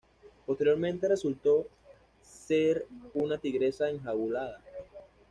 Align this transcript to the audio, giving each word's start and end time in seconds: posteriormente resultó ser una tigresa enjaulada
posteriormente 0.47 1.07
resultó 1.07 1.67
ser 2.23 2.87
una 3.13 3.37
tigresa 3.37 3.91
enjaulada 3.91 4.59